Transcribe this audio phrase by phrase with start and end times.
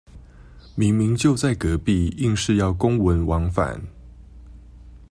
[0.73, 3.83] 明明就在隔壁，硬是要公文往返